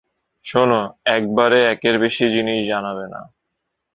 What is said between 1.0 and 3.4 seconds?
একবারে একের বেশি জিনিস জানাবে না।